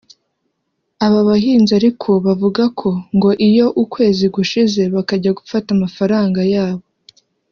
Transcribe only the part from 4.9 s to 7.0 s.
bakajya gufata amafaranga yabo